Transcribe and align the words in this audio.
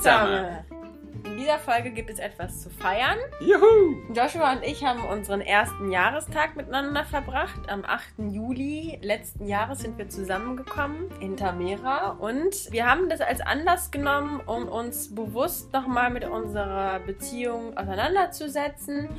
zusammen. 0.00 0.64
In 1.24 1.36
dieser 1.36 1.58
Folge 1.58 1.90
gibt 1.90 2.08
es 2.08 2.18
etwas 2.18 2.62
zu 2.62 2.70
feiern. 2.70 3.18
Juhu! 3.40 3.96
Joshua 4.14 4.52
und 4.52 4.62
ich 4.62 4.84
haben 4.84 5.04
unseren 5.04 5.42
ersten 5.42 5.92
Jahrestag 5.92 6.56
miteinander 6.56 7.04
verbracht. 7.04 7.68
Am 7.68 7.84
8. 7.84 8.30
Juli 8.30 8.98
letzten 9.02 9.46
Jahres 9.46 9.80
sind 9.80 9.98
wir 9.98 10.08
zusammengekommen 10.08 11.10
in 11.20 11.36
Tamera 11.36 12.12
und 12.12 12.72
wir 12.72 12.86
haben 12.86 13.10
das 13.10 13.20
als 13.20 13.42
Anlass 13.42 13.90
genommen, 13.90 14.40
um 14.46 14.68
uns 14.68 15.14
bewusst 15.14 15.72
nochmal 15.74 16.10
mit 16.10 16.24
unserer 16.24 17.00
Beziehung 17.00 17.76
auseinanderzusetzen 17.76 19.10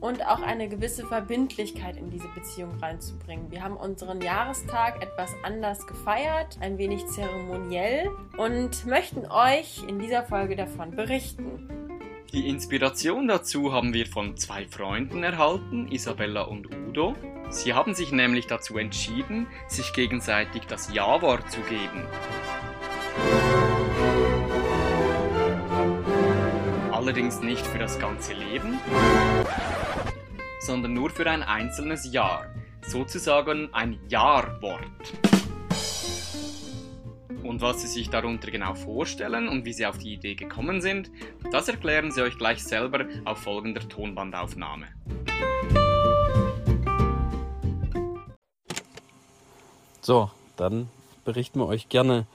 und 0.00 0.26
auch 0.26 0.42
eine 0.42 0.68
gewisse 0.68 1.06
Verbindlichkeit 1.06 1.96
in 1.96 2.10
diese 2.10 2.28
Beziehung 2.28 2.76
reinzubringen. 2.80 3.50
Wir 3.50 3.62
haben 3.62 3.76
unseren 3.76 4.20
Jahrestag 4.20 5.02
etwas 5.02 5.34
anders 5.42 5.86
gefeiert, 5.86 6.58
ein 6.60 6.78
wenig 6.78 7.06
zeremoniell 7.06 8.10
und 8.36 8.86
möchten 8.86 9.26
euch 9.30 9.84
in 9.86 9.98
dieser 9.98 10.24
Folge 10.24 10.56
davon 10.56 10.92
berichten. 10.92 11.68
Die 12.32 12.48
Inspiration 12.48 13.26
dazu 13.26 13.72
haben 13.72 13.92
wir 13.92 14.06
von 14.06 14.36
zwei 14.36 14.64
Freunden 14.64 15.24
erhalten, 15.24 15.88
Isabella 15.90 16.42
und 16.42 16.72
Udo. 16.72 17.16
Sie 17.50 17.74
haben 17.74 17.94
sich 17.94 18.12
nämlich 18.12 18.46
dazu 18.46 18.78
entschieden, 18.78 19.48
sich 19.66 19.92
gegenseitig 19.92 20.62
das 20.68 20.94
Ja-Wort 20.94 21.50
zu 21.50 21.60
geben. 21.62 22.06
Allerdings 26.92 27.40
nicht 27.40 27.66
für 27.66 27.78
das 27.78 27.98
ganze 27.98 28.34
Leben, 28.34 28.78
sondern 30.60 30.94
nur 30.94 31.10
für 31.10 31.28
ein 31.28 31.42
einzelnes 31.42 32.12
Jahr, 32.12 32.46
sozusagen 32.86 33.72
ein 33.72 33.98
Jahrwort. 34.08 35.12
Und 37.42 37.62
was 37.62 37.82
Sie 37.82 37.88
sich 37.88 38.10
darunter 38.10 38.50
genau 38.50 38.74
vorstellen 38.74 39.48
und 39.48 39.64
wie 39.64 39.72
Sie 39.72 39.86
auf 39.86 39.98
die 39.98 40.12
Idee 40.12 40.34
gekommen 40.34 40.80
sind, 40.80 41.10
das 41.50 41.68
erklären 41.68 42.12
Sie 42.12 42.22
euch 42.22 42.38
gleich 42.38 42.62
selber 42.62 43.06
auf 43.24 43.38
folgender 43.38 43.88
Tonbandaufnahme. 43.88 44.86
So, 50.02 50.30
dann 50.56 50.88
berichten 51.24 51.58
wir 51.58 51.66
euch 51.66 51.88
gerne 51.88 52.26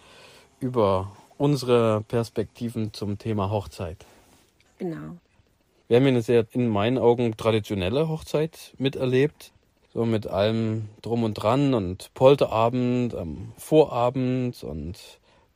über 0.60 1.12
unsere 1.38 2.02
Perspektiven 2.08 2.94
zum 2.94 3.18
Thema 3.18 3.50
Hochzeit. 3.50 4.06
Genau. 4.78 5.18
Wir 5.88 5.98
haben 5.98 6.08
eine 6.08 6.24
sehr, 6.24 6.46
in 6.52 6.68
meinen 6.68 6.98
Augen, 6.98 7.38
traditionelle 7.38 8.10
Hochzeit 8.10 8.74
miterlebt. 8.78 9.52
So 9.94 10.04
mit 10.06 10.28
allem 10.28 10.90
drum 11.02 11.24
und 11.24 11.36
dran 11.36 11.74
und 11.74 12.12
Polterabend 12.16 13.16
am 13.16 13.54
Vorabend 13.56 14.64
und 14.64 14.98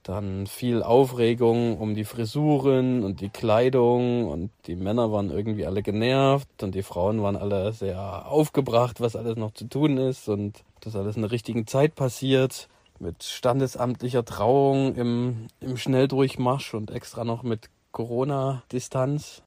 dann 0.03 0.47
viel 0.47 0.81
Aufregung 0.81 1.77
um 1.77 1.93
die 1.93 2.05
Frisuren 2.05 3.03
und 3.03 3.21
die 3.21 3.29
Kleidung 3.29 4.27
und 4.27 4.51
die 4.65 4.75
Männer 4.75 5.11
waren 5.11 5.29
irgendwie 5.29 5.65
alle 5.65 5.81
genervt 5.81 6.63
und 6.63 6.73
die 6.73 6.83
Frauen 6.83 7.21
waren 7.21 7.35
alle 7.35 7.73
sehr 7.73 8.31
aufgebracht, 8.31 9.01
was 9.01 9.15
alles 9.15 9.35
noch 9.35 9.51
zu 9.51 9.65
tun 9.65 9.97
ist 9.97 10.29
und 10.29 10.63
das 10.81 10.95
alles 10.95 11.15
in 11.15 11.23
der 11.23 11.31
richtigen 11.31 11.67
Zeit 11.67 11.95
passiert 11.95 12.69
mit 12.99 13.23
standesamtlicher 13.23 14.23
Trauung 14.25 14.95
im, 14.95 15.47
im 15.59 15.75
Schnelldurchmarsch 15.75 16.73
und 16.73 16.91
extra 16.91 17.23
noch 17.23 17.43
mit 17.43 17.69
Corona-Distanz. 17.91 19.43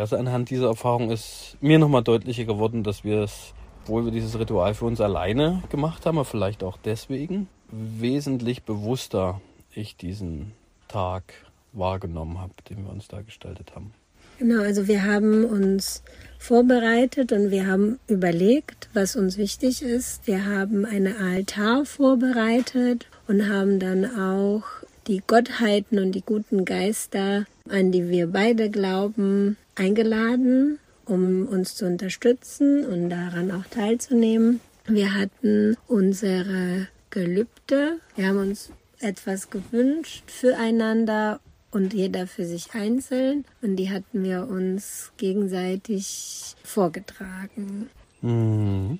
Also 0.00 0.16
anhand 0.16 0.50
dieser 0.50 0.68
Erfahrung 0.68 1.10
ist 1.10 1.56
mir 1.60 1.78
nochmal 1.78 2.02
deutlicher 2.02 2.44
geworden, 2.44 2.82
dass 2.82 3.04
wir 3.04 3.20
es, 3.20 3.52
obwohl 3.82 4.06
wir 4.06 4.12
dieses 4.12 4.38
Ritual 4.38 4.74
für 4.74 4.86
uns 4.86 5.00
alleine 5.00 5.62
gemacht 5.70 6.06
haben, 6.06 6.18
aber 6.18 6.24
vielleicht 6.24 6.64
auch 6.64 6.78
deswegen, 6.82 7.48
wesentlich 7.70 8.62
bewusster 8.62 9.40
ich 9.74 9.96
diesen 9.96 10.52
Tag 10.88 11.34
wahrgenommen 11.72 12.40
habe, 12.40 12.54
den 12.68 12.84
wir 12.84 12.90
uns 12.90 13.08
da 13.08 13.20
gestaltet 13.20 13.74
haben. 13.74 13.92
Genau, 14.38 14.62
also 14.62 14.88
wir 14.88 15.04
haben 15.04 15.44
uns 15.44 16.02
vorbereitet 16.38 17.30
und 17.32 17.50
wir 17.50 17.66
haben 17.66 17.98
überlegt, 18.08 18.88
was 18.94 19.14
uns 19.14 19.36
wichtig 19.36 19.82
ist. 19.82 20.26
Wir 20.26 20.46
haben 20.46 20.86
eine 20.86 21.18
Altar 21.18 21.84
vorbereitet 21.84 23.06
und 23.28 23.50
haben 23.50 23.78
dann 23.78 24.06
auch 24.06 24.62
die 25.06 25.22
Gottheiten 25.26 25.98
und 25.98 26.12
die 26.12 26.22
guten 26.22 26.64
Geister, 26.64 27.44
an 27.70 27.92
die 27.92 28.08
wir 28.08 28.26
beide 28.26 28.70
glauben, 28.70 29.56
eingeladen, 29.74 30.78
um 31.04 31.46
uns 31.46 31.74
zu 31.74 31.86
unterstützen 31.86 32.84
und 32.84 33.10
daran 33.10 33.50
auch 33.50 33.64
teilzunehmen. 33.70 34.60
Wir 34.86 35.14
hatten 35.14 35.76
unsere 35.86 36.88
Gelübde. 37.10 37.98
Wir 38.16 38.28
haben 38.28 38.38
uns 38.38 38.70
etwas 39.00 39.50
gewünscht 39.50 40.30
füreinander 40.30 41.40
und 41.70 41.94
jeder 41.94 42.26
für 42.26 42.44
sich 42.44 42.74
einzeln. 42.74 43.44
Und 43.62 43.76
die 43.76 43.90
hatten 43.90 44.24
wir 44.24 44.48
uns 44.48 45.12
gegenseitig 45.16 46.56
vorgetragen. 46.64 47.88
Mhm. 48.22 48.98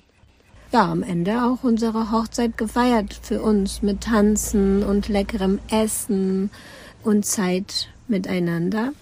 Ja, 0.71 0.89
am 0.89 1.03
Ende 1.03 1.43
auch 1.43 1.63
unsere 1.63 2.11
Hochzeit 2.11 2.57
gefeiert 2.57 3.19
für 3.21 3.41
uns 3.41 3.81
mit 3.81 4.01
Tanzen 4.01 4.83
und 4.83 5.09
leckerem 5.09 5.59
Essen 5.69 6.49
und 7.03 7.25
Zeit 7.25 7.89
miteinander. 8.11 8.93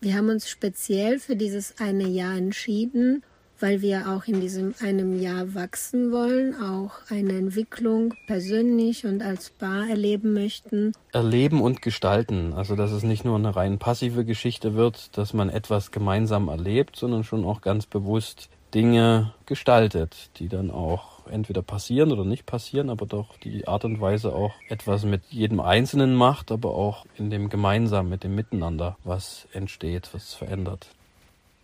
Wir 0.00 0.14
haben 0.14 0.28
uns 0.28 0.48
speziell 0.48 1.18
für 1.18 1.36
dieses 1.36 1.80
eine 1.80 2.06
Jahr 2.06 2.36
entschieden, 2.36 3.22
weil 3.58 3.80
wir 3.80 4.10
auch 4.10 4.26
in 4.26 4.40
diesem 4.40 4.74
einem 4.80 5.18
Jahr 5.18 5.54
wachsen 5.54 6.12
wollen, 6.12 6.54
auch 6.54 6.92
eine 7.10 7.38
Entwicklung 7.38 8.12
persönlich 8.26 9.06
und 9.06 9.22
als 9.22 9.50
Paar 9.50 9.88
erleben 9.88 10.34
möchten. 10.34 10.92
Erleben 11.12 11.62
und 11.62 11.80
gestalten, 11.80 12.52
also 12.52 12.76
dass 12.76 12.92
es 12.92 13.02
nicht 13.02 13.24
nur 13.24 13.36
eine 13.36 13.56
rein 13.56 13.78
passive 13.78 14.24
Geschichte 14.24 14.74
wird, 14.74 15.16
dass 15.16 15.32
man 15.32 15.48
etwas 15.48 15.90
gemeinsam 15.90 16.48
erlebt, 16.48 16.96
sondern 16.96 17.24
schon 17.24 17.44
auch 17.44 17.62
ganz 17.62 17.86
bewusst 17.86 18.50
Dinge 18.74 19.32
gestaltet, 19.46 20.30
die 20.36 20.48
dann 20.48 20.70
auch 20.70 21.15
entweder 21.28 21.62
passieren 21.62 22.12
oder 22.12 22.24
nicht 22.24 22.46
passieren, 22.46 22.90
aber 22.90 23.06
doch 23.06 23.36
die 23.38 23.66
Art 23.66 23.84
und 23.84 24.00
Weise 24.00 24.34
auch 24.34 24.54
etwas 24.68 25.04
mit 25.04 25.22
jedem 25.30 25.60
Einzelnen 25.60 26.14
macht, 26.14 26.52
aber 26.52 26.74
auch 26.74 27.06
in 27.16 27.30
dem 27.30 27.48
Gemeinsamen, 27.48 28.10
mit 28.10 28.24
dem 28.24 28.34
Miteinander, 28.34 28.96
was 29.04 29.48
entsteht, 29.52 30.10
was 30.12 30.34
verändert. 30.34 30.88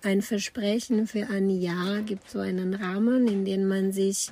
Ein 0.05 0.21
Versprechen 0.21 1.06
für 1.06 1.28
ein 1.28 1.49
Jahr 1.49 2.00
gibt 2.00 2.28
so 2.28 2.41
einen 2.41 2.75
Rahmen, 2.75 3.28
in 3.28 3.45
den 3.45 3.69
man 3.69 3.93
sich 3.93 4.31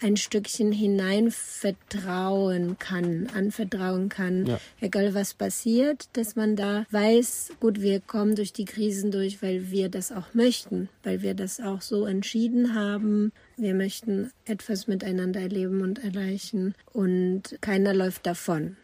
ein 0.00 0.16
Stückchen 0.16 0.72
hinein 0.72 1.30
vertrauen 1.30 2.78
kann, 2.78 3.28
anvertrauen 3.34 4.08
kann, 4.08 4.46
ja. 4.46 4.60
egal 4.80 5.14
was 5.14 5.34
passiert, 5.34 6.08
dass 6.14 6.36
man 6.36 6.56
da 6.56 6.84
weiß, 6.90 7.52
gut, 7.60 7.80
wir 7.80 8.00
kommen 8.00 8.34
durch 8.34 8.52
die 8.52 8.64
Krisen 8.64 9.10
durch, 9.10 9.42
weil 9.42 9.70
wir 9.70 9.88
das 9.88 10.12
auch 10.12 10.34
möchten, 10.34 10.88
weil 11.02 11.22
wir 11.22 11.34
das 11.34 11.60
auch 11.60 11.80
so 11.80 12.06
entschieden 12.06 12.74
haben. 12.74 13.32
Wir 13.56 13.74
möchten 13.74 14.30
etwas 14.44 14.86
miteinander 14.86 15.40
erleben 15.40 15.82
und 15.82 16.02
erreichen 16.02 16.74
und 16.92 17.58
keiner 17.60 17.94
läuft 17.94 18.26
davon. 18.26 18.76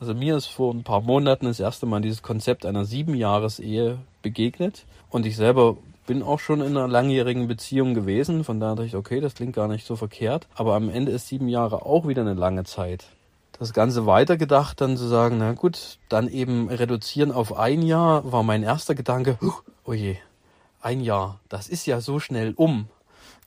Also 0.00 0.14
mir 0.14 0.36
ist 0.36 0.46
vor 0.46 0.72
ein 0.72 0.84
paar 0.84 1.00
Monaten 1.00 1.46
das 1.46 1.58
erste 1.58 1.84
Mal 1.84 2.00
dieses 2.00 2.22
Konzept 2.22 2.64
einer 2.64 2.84
Siebenjahresehe 2.84 3.98
begegnet 4.22 4.84
und 5.10 5.26
ich 5.26 5.36
selber 5.36 5.76
bin 6.08 6.22
auch 6.22 6.40
schon 6.40 6.62
in 6.62 6.68
einer 6.68 6.88
langjährigen 6.88 7.48
Beziehung 7.48 7.92
gewesen, 7.92 8.42
von 8.42 8.58
daher 8.60 8.76
dachte 8.76 8.86
ich, 8.86 8.96
okay, 8.96 9.20
das 9.20 9.34
klingt 9.34 9.54
gar 9.54 9.68
nicht 9.68 9.86
so 9.86 9.94
verkehrt. 9.94 10.48
Aber 10.54 10.74
am 10.74 10.88
Ende 10.88 11.12
ist 11.12 11.28
sieben 11.28 11.48
Jahre 11.48 11.84
auch 11.84 12.08
wieder 12.08 12.22
eine 12.22 12.32
lange 12.32 12.64
Zeit. 12.64 13.04
Das 13.58 13.74
Ganze 13.74 14.06
weitergedacht, 14.06 14.80
dann 14.80 14.96
zu 14.96 15.06
sagen, 15.06 15.36
na 15.36 15.52
gut, 15.52 15.98
dann 16.08 16.26
eben 16.28 16.70
reduzieren 16.70 17.30
auf 17.30 17.58
ein 17.58 17.82
Jahr, 17.82 18.32
war 18.32 18.42
mein 18.42 18.62
erster 18.62 18.94
Gedanke, 18.94 19.38
oh 19.84 19.92
je, 19.92 20.16
ein 20.80 21.00
Jahr, 21.00 21.40
das 21.50 21.68
ist 21.68 21.84
ja 21.84 22.00
so 22.00 22.20
schnell 22.20 22.54
um. 22.56 22.88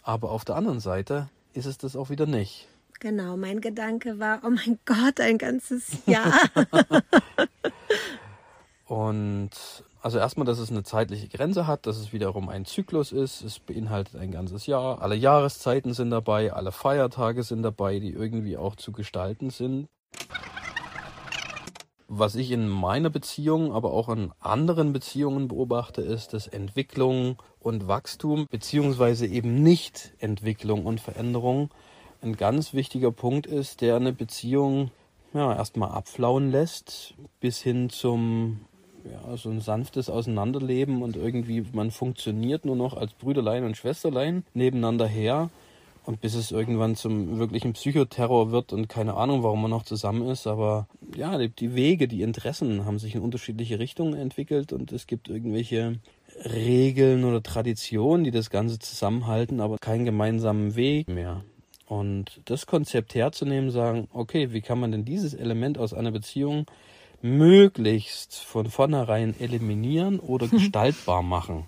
Aber 0.03 0.30
auf 0.30 0.45
der 0.45 0.56
anderen 0.56 0.80
Seite 0.80 1.30
ist 1.53 1.65
es 1.65 1.80
das 1.80 1.95
auch 1.95 2.12
wieder 2.12 2.27
nicht. 2.27 2.68
Genau, 3.00 3.38
mein 3.38 3.59
Gedanke 3.59 4.19
war, 4.19 4.41
oh 4.45 4.51
mein 4.51 4.77
Gott, 4.85 5.19
ein 5.19 5.39
ganzes 5.39 6.06
Jahr. 6.06 6.31
Und 8.85 9.50
also 10.01 10.18
erstmal, 10.18 10.45
dass 10.45 10.57
es 10.57 10.71
eine 10.71 10.83
zeitliche 10.83 11.27
Grenze 11.27 11.68
hat, 11.68 11.86
dass 11.86 11.98
es 11.98 12.12
wiederum 12.12 12.50
ein 12.50 12.65
Zyklus 12.65 13.12
ist. 13.12 13.42
Es 13.42 13.59
beinhaltet 13.59 14.15
ein 14.15 14.31
ganzes 14.31 14.65
Jahr. 14.65 15.01
Alle 15.01 15.15
Jahreszeiten 15.15 15.94
sind 15.94 16.09
dabei, 16.09 16.53
alle 16.53 16.71
Feiertage 16.71 17.44
sind 17.44 17.62
dabei, 17.62 18.00
die 18.00 18.12
irgendwie 18.12 18.57
auch 18.57 18.75
zu 18.75 18.92
gestalten 18.92 19.51
sind. 19.51 19.88
Was 22.07 22.36
ich 22.36 22.51
in 22.51 22.68
meiner 22.68 23.09
Beziehung, 23.09 23.74
aber 23.74 23.94
auch 23.94 24.09
in 24.09 24.31
anderen 24.39 24.92
Beziehungen 24.92 25.48
beobachte, 25.48 26.01
ist, 26.01 26.33
dass 26.33 26.47
Entwicklung 26.47 27.38
und 27.59 27.88
Wachstum, 27.88 28.47
beziehungsweise 28.50 29.27
eben 29.27 29.62
nicht 29.62 30.13
Entwicklung 30.19 30.86
und 30.86 31.00
Veränderung, 31.00 31.69
ein 32.21 32.36
ganz 32.36 32.74
wichtiger 32.74 33.12
Punkt 33.12 33.47
ist, 33.47 33.81
der 33.81 33.95
eine 33.95 34.13
Beziehung 34.13 34.92
ja, 35.33 35.56
erstmal 35.56 35.92
abflauen 35.92 36.51
lässt, 36.51 37.13
bis 37.39 37.62
hin 37.62 37.89
zum 37.89 38.59
ja, 39.09 39.38
so 39.38 39.50
ein 39.50 39.62
sanftes 39.62 40.09
Auseinanderleben 40.09 41.01
und 41.01 41.15
irgendwie 41.15 41.65
man 41.74 41.92
funktioniert 41.92 42.65
nur 42.65 42.75
noch 42.75 42.95
als 42.95 43.13
Brüderlein 43.13 43.63
und 43.63 43.77
Schwesterlein 43.77 44.44
nebeneinander 44.53 45.07
her. 45.07 45.50
Und 46.03 46.19
bis 46.19 46.33
es 46.33 46.50
irgendwann 46.50 46.95
zum 46.95 47.38
wirklichen 47.38 47.74
Psychoterror 47.74 48.51
wird 48.51 48.74
und 48.74 48.89
keine 48.89 49.13
Ahnung, 49.13 49.44
warum 49.44 49.62
man 49.62 49.69
noch 49.69 49.83
zusammen 49.83 50.27
ist. 50.30 50.48
Aber 50.48 50.88
ja, 51.15 51.38
die 51.38 51.75
Wege, 51.75 52.07
die 52.07 52.24
Interessen 52.24 52.86
haben 52.86 52.98
sich 52.98 53.13
in 53.13 53.21
unterschiedliche 53.21 53.77
Richtungen 53.77 54.15
entwickelt 54.15 54.74
und 54.74 54.92
es 54.92 55.06
gibt 55.06 55.30
irgendwelche 55.30 56.00
Regeln 56.44 57.24
oder 57.24 57.44
Traditionen, 57.44 58.24
die 58.24 58.31
das 58.31 58.50
Ganze 58.50 58.80
zusammenhalten, 58.80 59.62
aber 59.62 59.77
keinen 59.77 60.06
gemeinsamen 60.06 60.75
Weg 60.75 61.07
mehr. 61.07 61.44
Und 61.86 62.42
das 62.45 62.65
Konzept 62.65 63.13
herzunehmen, 63.13 63.69
sagen, 63.69 64.07
okay, 64.13 64.54
wie 64.54 64.62
kann 64.62 64.80
man 64.80 64.92
denn 64.92 65.06
dieses 65.06 65.33
Element 65.33 65.77
aus 65.77 65.94
einer 65.94 66.12
Beziehung 66.12 66.65
möglichst 67.21 68.35
von 68.35 68.69
vornherein 68.69 69.39
eliminieren 69.39 70.19
oder 70.19 70.47
gestaltbar 70.47 71.21
machen? 71.21 71.65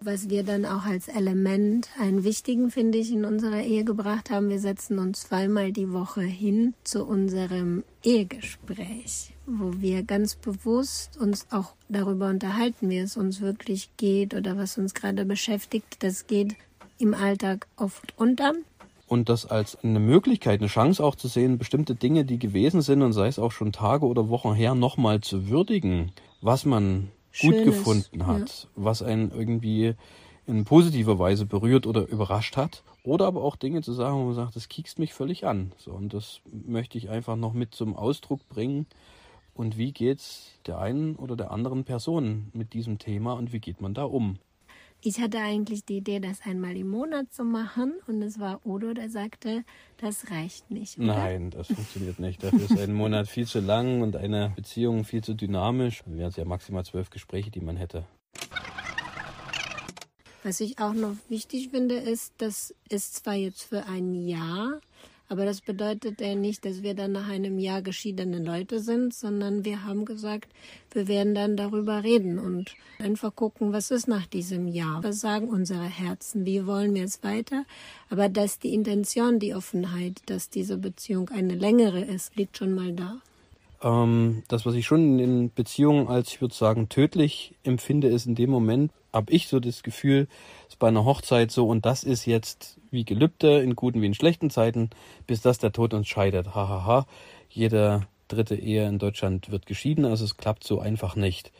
Was 0.00 0.30
wir 0.30 0.44
dann 0.44 0.64
auch 0.64 0.84
als 0.84 1.08
Element, 1.08 1.88
einen 1.98 2.22
wichtigen, 2.22 2.70
finde 2.70 2.98
ich, 2.98 3.10
in 3.10 3.24
unserer 3.24 3.62
Ehe 3.62 3.82
gebracht 3.82 4.30
haben, 4.30 4.50
wir 4.50 4.60
setzen 4.60 5.00
uns 5.00 5.22
zweimal 5.22 5.72
die 5.72 5.92
Woche 5.92 6.20
hin 6.20 6.74
zu 6.84 7.04
unserem 7.04 7.82
Ehegespräch, 8.04 9.32
wo 9.46 9.80
wir 9.80 10.04
ganz 10.04 10.36
bewusst 10.36 11.16
uns 11.16 11.48
auch 11.50 11.74
darüber 11.88 12.28
unterhalten, 12.28 12.88
wie 12.88 12.98
es 12.98 13.16
uns 13.16 13.40
wirklich 13.40 13.90
geht 13.96 14.34
oder 14.34 14.56
was 14.56 14.78
uns 14.78 14.94
gerade 14.94 15.24
beschäftigt. 15.24 15.96
Das 16.00 16.28
geht 16.28 16.54
im 16.98 17.12
Alltag 17.12 17.66
oft 17.76 18.14
unter. 18.16 18.54
Und 19.06 19.28
das 19.28 19.46
als 19.46 19.76
eine 19.84 20.00
Möglichkeit, 20.00 20.60
eine 20.60 20.68
Chance 20.68 21.02
auch 21.04 21.14
zu 21.14 21.28
sehen, 21.28 21.58
bestimmte 21.58 21.94
Dinge, 21.94 22.24
die 22.24 22.38
gewesen 22.38 22.80
sind 22.82 23.02
und 23.02 23.12
sei 23.12 23.28
es 23.28 23.38
auch 23.38 23.52
schon 23.52 23.72
Tage 23.72 24.06
oder 24.06 24.28
Wochen 24.28 24.54
her, 24.54 24.74
nochmal 24.74 25.20
zu 25.20 25.48
würdigen, 25.48 26.10
was 26.40 26.64
man 26.64 27.10
gut 27.40 27.62
gefunden 27.64 28.26
hat, 28.26 28.64
ja. 28.64 28.68
was 28.74 29.02
einen 29.02 29.30
irgendwie 29.30 29.94
in 30.46 30.64
positiver 30.64 31.18
Weise 31.18 31.46
berührt 31.46 31.86
oder 31.86 32.06
überrascht 32.08 32.56
hat. 32.56 32.82
Oder 33.02 33.26
aber 33.26 33.42
auch 33.42 33.54
Dinge 33.54 33.82
zu 33.82 33.92
sagen, 33.92 34.16
wo 34.16 34.24
man 34.24 34.34
sagt, 34.34 34.56
das 34.56 34.68
kiekst 34.68 34.98
mich 34.98 35.14
völlig 35.14 35.46
an. 35.46 35.72
So, 35.76 35.92
und 35.92 36.12
das 36.12 36.40
möchte 36.50 36.98
ich 36.98 37.08
einfach 37.08 37.36
noch 37.36 37.52
mit 37.52 37.74
zum 37.74 37.94
Ausdruck 37.94 38.48
bringen. 38.48 38.86
Und 39.54 39.78
wie 39.78 39.92
geht's 39.92 40.58
der 40.66 40.78
einen 40.78 41.14
oder 41.16 41.36
der 41.36 41.50
anderen 41.50 41.84
Person 41.84 42.50
mit 42.52 42.74
diesem 42.74 42.98
Thema 42.98 43.34
und 43.34 43.52
wie 43.52 43.60
geht 43.60 43.80
man 43.80 43.94
da 43.94 44.04
um? 44.04 44.38
Ich 45.08 45.20
hatte 45.20 45.38
eigentlich 45.38 45.84
die 45.84 45.98
Idee, 45.98 46.18
das 46.18 46.40
einmal 46.40 46.76
im 46.76 46.88
Monat 46.88 47.32
zu 47.32 47.44
machen 47.44 47.92
und 48.08 48.20
es 48.22 48.40
war 48.40 48.66
Odo, 48.66 48.92
der 48.92 49.08
sagte, 49.08 49.62
das 49.98 50.32
reicht 50.32 50.72
nicht. 50.72 50.98
Oder? 50.98 51.06
Nein, 51.06 51.50
das 51.50 51.68
funktioniert 51.68 52.18
nicht. 52.18 52.42
Dafür 52.42 52.62
ist 52.62 52.76
ein 52.76 52.92
Monat 52.92 53.28
viel 53.28 53.46
zu 53.46 53.60
lang 53.60 54.02
und 54.02 54.16
eine 54.16 54.52
Beziehung 54.56 55.04
viel 55.04 55.22
zu 55.22 55.34
dynamisch. 55.34 56.02
Dann 56.04 56.18
wären 56.18 56.30
es 56.30 56.34
ja 56.34 56.44
maximal 56.44 56.84
zwölf 56.84 57.10
Gespräche, 57.10 57.52
die 57.52 57.60
man 57.60 57.76
hätte. 57.76 58.04
Was 60.42 60.58
ich 60.58 60.80
auch 60.80 60.92
noch 60.92 61.14
wichtig 61.28 61.68
finde, 61.68 61.94
ist, 61.94 62.32
das 62.38 62.74
ist 62.88 63.14
zwar 63.14 63.34
jetzt 63.34 63.62
für 63.62 63.86
ein 63.86 64.12
Jahr, 64.12 64.80
aber 65.28 65.44
das 65.44 65.60
bedeutet 65.60 66.20
ja 66.20 66.34
nicht, 66.34 66.64
dass 66.64 66.82
wir 66.82 66.94
dann 66.94 67.12
nach 67.12 67.28
einem 67.28 67.58
Jahr 67.58 67.82
geschiedene 67.82 68.38
Leute 68.38 68.80
sind, 68.80 69.12
sondern 69.12 69.64
wir 69.64 69.84
haben 69.84 70.04
gesagt, 70.04 70.52
wir 70.92 71.08
werden 71.08 71.34
dann 71.34 71.56
darüber 71.56 72.04
reden 72.04 72.38
und 72.38 72.74
einfach 72.98 73.34
gucken, 73.34 73.72
was 73.72 73.90
ist 73.90 74.08
nach 74.08 74.26
diesem 74.26 74.68
Jahr. 74.68 75.02
Was 75.02 75.20
sagen 75.20 75.48
unsere 75.48 75.84
Herzen? 75.84 76.46
Wie 76.46 76.66
wollen 76.66 76.94
wir 76.94 77.04
es 77.04 77.22
weiter? 77.22 77.64
Aber 78.08 78.28
dass 78.28 78.58
die 78.58 78.72
Intention, 78.72 79.38
die 79.38 79.54
Offenheit, 79.54 80.22
dass 80.26 80.48
diese 80.50 80.78
Beziehung 80.78 81.28
eine 81.30 81.54
längere 81.54 82.00
ist, 82.00 82.36
liegt 82.36 82.56
schon 82.56 82.72
mal 82.74 82.92
da. 82.92 83.20
Ähm, 83.82 84.42
das, 84.48 84.66
was 84.66 84.74
ich 84.74 84.86
schon 84.86 85.18
in 85.18 85.52
Beziehungen 85.52 86.08
als, 86.08 86.28
ich 86.28 86.40
würde 86.40 86.54
sagen, 86.54 86.88
tödlich 86.88 87.54
empfinde, 87.62 88.08
ist 88.08 88.26
in 88.26 88.34
dem 88.34 88.50
Moment, 88.50 88.92
habe 89.12 89.32
ich 89.32 89.48
so 89.48 89.60
das 89.60 89.82
Gefühl, 89.82 90.28
ist 90.68 90.78
bei 90.78 90.88
einer 90.88 91.04
Hochzeit 91.04 91.50
so 91.50 91.68
und 91.68 91.86
das 91.86 92.04
ist 92.04 92.26
jetzt 92.26 92.78
wie 92.90 93.04
Gelübde 93.04 93.60
in 93.60 93.74
guten 93.74 94.02
wie 94.02 94.06
in 94.06 94.14
schlechten 94.14 94.50
Zeiten, 94.50 94.90
bis 95.26 95.40
das 95.40 95.58
der 95.58 95.72
Tod 95.72 95.94
uns 95.94 96.08
scheidet. 96.08 96.54
Hahaha. 96.54 96.84
Ha, 96.84 96.86
ha. 96.86 97.06
Jede 97.48 98.06
dritte 98.28 98.56
Ehe 98.56 98.86
in 98.86 98.98
Deutschland 98.98 99.50
wird 99.50 99.66
geschieden, 99.66 100.04
also 100.04 100.24
es 100.24 100.36
klappt 100.36 100.64
so 100.64 100.80
einfach 100.80 101.16
nicht. 101.16 101.52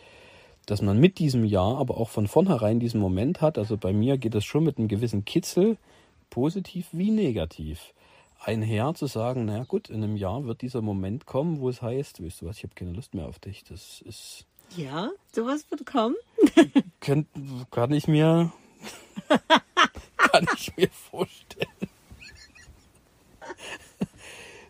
Dass 0.67 0.83
man 0.83 0.99
mit 0.99 1.19
diesem 1.19 1.45
Jahr 1.45 1.79
aber 1.79 1.97
auch 1.97 2.09
von 2.09 2.27
vornherein 2.27 2.81
diesen 2.81 3.01
Moment 3.01 3.41
hat, 3.41 3.57
also 3.57 3.77
bei 3.77 3.93
mir 3.93 4.19
geht 4.19 4.35
es 4.35 4.45
schon 4.45 4.65
mit 4.65 4.79
einem 4.79 4.89
gewissen 4.89 5.25
Kitzel, 5.25 5.77
positiv 6.29 6.89
wie 6.93 7.11
negativ, 7.11 7.95
einher 8.47 8.95
zu 8.95 9.07
sagen, 9.07 9.45
na 9.45 9.65
gut, 9.65 9.91
in 9.91 10.03
einem 10.03 10.17
Jahr 10.17 10.45
wird 10.45 10.63
dieser 10.63 10.83
Moment 10.83 11.27
kommen, 11.27 11.61
wo 11.61 11.69
es 11.69 11.83
heißt, 11.83 12.25
weißt 12.25 12.43
du 12.43 12.47
was, 12.47 12.59
ich 12.59 12.65
habe 12.65 12.75
keine 12.75 12.93
Lust 12.93 13.15
mehr 13.15 13.27
auf 13.27 13.39
dich. 13.39 13.65
Das 13.65 14.03
ist. 14.03 14.47
Ja, 14.77 15.11
sowas 15.33 15.71
wird 15.71 15.87
kommen. 15.87 16.17
Könnt, 17.01 17.29
kann 17.71 17.93
ich 17.93 18.09
mir 18.09 18.53
kann 20.17 20.47
ich 20.57 20.77
mir 20.77 20.89
vorstellen. 20.91 21.69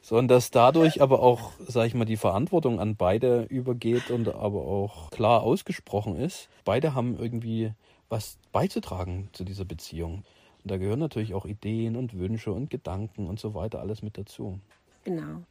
So, 0.02 0.16
und 0.16 0.28
dass 0.28 0.52
dadurch 0.52 1.02
aber 1.02 1.20
auch, 1.20 1.52
sag 1.66 1.86
ich 1.88 1.94
mal, 1.94 2.04
die 2.04 2.16
Verantwortung 2.16 2.78
an 2.78 2.94
beide 2.94 3.42
übergeht 3.42 4.10
und 4.10 4.28
aber 4.28 4.64
auch 4.64 5.10
klar 5.10 5.42
ausgesprochen 5.42 6.14
ist. 6.14 6.48
Beide 6.64 6.94
haben 6.94 7.18
irgendwie 7.18 7.72
was 8.08 8.38
beizutragen 8.52 9.28
zu 9.32 9.42
dieser 9.42 9.64
Beziehung. 9.64 10.22
Und 10.66 10.72
da 10.72 10.78
gehören 10.78 10.98
natürlich 10.98 11.32
auch 11.32 11.46
Ideen 11.46 11.94
und 11.94 12.18
Wünsche 12.18 12.52
und 12.52 12.70
Gedanken 12.70 13.28
und 13.28 13.38
so 13.38 13.54
weiter 13.54 13.78
alles 13.78 14.02
mit 14.02 14.18
dazu. 14.18 14.58
Genau. 15.04 15.44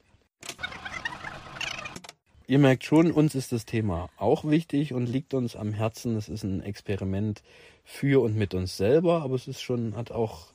Ihr 2.48 2.60
merkt 2.60 2.84
schon, 2.84 3.14
uns 3.14 3.34
ist 3.34 3.54
das 3.54 3.66
Thema 3.66 4.10
auch 4.18 4.44
wichtig 4.44 4.92
und 4.92 5.08
liegt 5.08 5.34
uns 5.34 5.56
am 5.56 5.72
Herzen. 5.72 6.18
Es 6.18 6.28
ist 6.28 6.44
ein 6.44 6.62
Experiment 6.62 7.44
für 7.86 8.22
und 8.22 8.36
mit 8.36 8.54
uns 8.54 8.76
selber, 8.76 9.22
aber 9.22 9.36
es 9.36 9.48
ist 9.48 9.62
schon, 9.62 9.96
hat 9.96 10.12
auch 10.12 10.48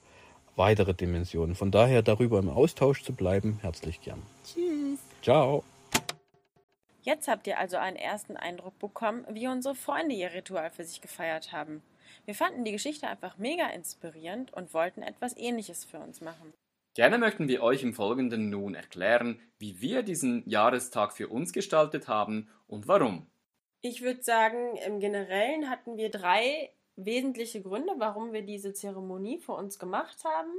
weitere 0.57 0.93
Dimensionen. 0.93 1.55
Von 1.55 1.71
daher 1.71 2.03
darüber 2.03 2.39
im 2.39 2.51
Austausch 2.51 3.03
zu 3.03 3.15
bleiben, 3.15 3.61
herzlich 3.63 4.03
gern. 4.03 4.21
Tschüss. 4.45 5.01
Ciao. 5.23 5.65
Jetzt 7.01 7.29
habt 7.29 7.47
ihr 7.47 7.59
also 7.59 7.79
einen 7.79 7.97
ersten 7.97 8.37
Eindruck 8.37 8.79
bekommen, 8.79 9.25
wie 9.31 9.49
unsere 9.49 9.75
Freunde 9.75 10.15
ihr 10.15 10.35
Ritual 10.35 10.71
für 10.71 10.85
sich 10.85 11.01
gefeiert 11.01 11.51
haben. 11.51 11.83
Wir 12.25 12.35
fanden 12.35 12.65
die 12.65 12.73
Geschichte 12.73 13.09
einfach 13.09 13.39
mega 13.39 13.69
inspirierend 13.69 14.53
und 14.53 14.75
wollten 14.75 15.03
etwas 15.03 15.37
Ähnliches 15.37 15.85
für 15.85 15.99
uns 15.99 16.21
machen. 16.21 16.53
Gerne 16.95 17.19
möchten 17.19 17.49
wir 17.49 17.63
euch 17.63 17.83
im 17.83 17.95
Folgenden 17.95 18.51
nun 18.51 18.75
erklären, 18.75 19.41
wie 19.59 19.81
wir 19.81 20.03
diesen 20.03 20.49
Jahrestag 20.49 21.13
für 21.13 21.29
uns 21.29 21.53
gestaltet 21.53 22.09
haben 22.09 22.49
und 22.67 22.89
warum. 22.89 23.27
Ich 23.81 24.03
würde 24.03 24.23
sagen, 24.23 24.77
im 24.87 25.01
Generellen 25.01 25.71
hatten 25.71 25.97
wir 25.97 26.11
drei 26.11 26.71
wesentliche 26.97 27.63
Gründe, 27.63 27.95
warum 27.99 28.33
wir 28.33 28.43
diese 28.43 28.75
Zeremonie 28.75 29.39
für 29.39 29.53
uns 29.53 29.79
gemacht 29.79 30.25
haben. 30.25 30.51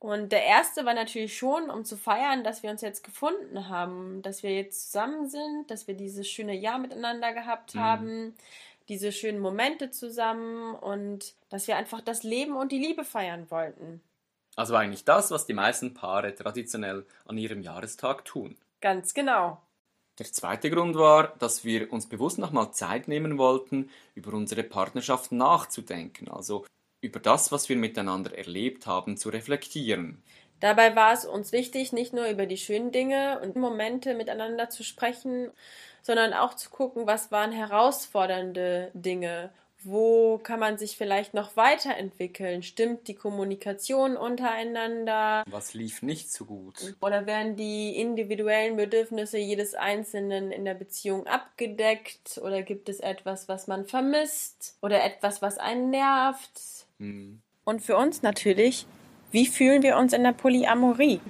Und 0.00 0.30
der 0.30 0.44
erste 0.44 0.84
war 0.84 0.94
natürlich 0.94 1.36
schon, 1.36 1.70
um 1.70 1.84
zu 1.84 1.96
feiern, 1.96 2.44
dass 2.44 2.62
wir 2.62 2.70
uns 2.70 2.82
jetzt 2.82 3.02
gefunden 3.02 3.68
haben, 3.68 4.22
dass 4.22 4.44
wir 4.44 4.54
jetzt 4.54 4.92
zusammen 4.92 5.28
sind, 5.28 5.70
dass 5.70 5.88
wir 5.88 5.94
dieses 5.94 6.28
schöne 6.28 6.54
Jahr 6.54 6.78
miteinander 6.78 7.32
gehabt 7.32 7.74
mhm. 7.74 7.80
haben, 7.80 8.34
diese 8.88 9.12
schönen 9.12 9.40
Momente 9.40 9.90
zusammen 9.90 10.74
und 10.74 11.34
dass 11.50 11.68
wir 11.68 11.76
einfach 11.76 12.00
das 12.00 12.22
Leben 12.22 12.56
und 12.56 12.72
die 12.72 12.78
Liebe 12.78 13.04
feiern 13.04 13.50
wollten. 13.50 14.00
Also 14.56 14.74
eigentlich 14.74 15.04
das, 15.04 15.30
was 15.30 15.46
die 15.46 15.54
meisten 15.54 15.94
Paare 15.94 16.34
traditionell 16.34 17.06
an 17.26 17.38
ihrem 17.38 17.62
Jahrestag 17.62 18.24
tun. 18.24 18.56
Ganz 18.80 19.14
genau. 19.14 19.60
Der 20.18 20.26
zweite 20.26 20.68
Grund 20.68 20.96
war, 20.96 21.36
dass 21.38 21.64
wir 21.64 21.92
uns 21.92 22.08
bewusst 22.08 22.38
nochmal 22.38 22.72
Zeit 22.72 23.06
nehmen 23.06 23.38
wollten, 23.38 23.88
über 24.16 24.32
unsere 24.32 24.64
Partnerschaft 24.64 25.30
nachzudenken, 25.30 26.28
also 26.28 26.66
über 27.00 27.20
das, 27.20 27.52
was 27.52 27.68
wir 27.68 27.76
miteinander 27.76 28.36
erlebt 28.36 28.86
haben, 28.86 29.16
zu 29.16 29.28
reflektieren. 29.28 30.20
Dabei 30.60 30.96
war 30.96 31.12
es 31.12 31.24
uns 31.24 31.52
wichtig, 31.52 31.92
nicht 31.92 32.12
nur 32.12 32.26
über 32.26 32.46
die 32.46 32.56
schönen 32.56 32.90
Dinge 32.90 33.38
und 33.40 33.54
Momente 33.54 34.14
miteinander 34.14 34.70
zu 34.70 34.82
sprechen, 34.82 35.52
sondern 36.08 36.32
auch 36.32 36.54
zu 36.54 36.70
gucken, 36.70 37.06
was 37.06 37.30
waren 37.30 37.52
herausfordernde 37.52 38.90
Dinge 38.94 39.50
wo 39.84 40.38
kann 40.38 40.58
man 40.58 40.76
sich 40.76 40.96
vielleicht 40.96 41.34
noch 41.34 41.56
weiterentwickeln? 41.56 42.64
Stimmt 42.64 43.06
die 43.06 43.14
Kommunikation 43.14 44.16
untereinander? 44.16 45.44
Was 45.48 45.72
lief 45.72 46.02
nicht 46.02 46.32
so 46.32 46.46
gut? 46.46 46.96
Oder 47.00 47.26
werden 47.26 47.54
die 47.54 47.96
individuellen 47.96 48.76
Bedürfnisse 48.76 49.38
jedes 49.38 49.74
Einzelnen 49.74 50.50
in 50.50 50.64
der 50.64 50.74
Beziehung 50.74 51.28
abgedeckt? 51.28 52.40
Oder 52.42 52.62
gibt 52.62 52.88
es 52.88 52.98
etwas, 52.98 53.48
was 53.48 53.68
man 53.68 53.84
vermisst? 53.84 54.76
Oder 54.82 55.04
etwas, 55.04 55.42
was 55.42 55.58
einen 55.58 55.90
nervt? 55.90 56.86
Hm. 56.98 57.40
Und 57.64 57.80
für 57.80 57.96
uns 57.96 58.22
natürlich, 58.22 58.84
wie 59.30 59.46
fühlen 59.46 59.82
wir 59.84 59.96
uns 59.96 60.12
in 60.12 60.24
der 60.24 60.32
Polyamorie? 60.32 61.20